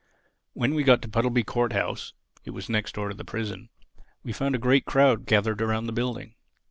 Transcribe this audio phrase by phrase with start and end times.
[0.53, 2.13] When we got to Puddleby Court house
[2.43, 3.69] (it was next door to the prison),
[4.23, 6.33] we found a great crowd gathered around the building.